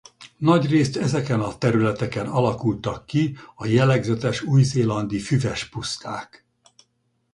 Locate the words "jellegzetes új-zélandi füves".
3.65-5.67